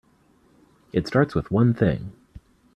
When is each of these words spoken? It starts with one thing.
It 0.93 1.05
starts 1.05 1.35
with 1.35 1.51
one 1.51 1.75
thing. 1.75 2.13